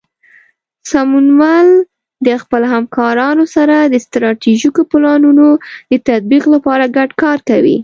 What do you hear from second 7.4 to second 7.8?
کوي.